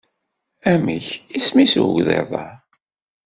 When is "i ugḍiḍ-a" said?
1.79-2.45